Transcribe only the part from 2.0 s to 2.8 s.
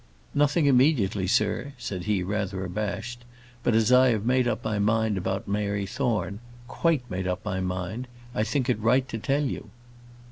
he, rather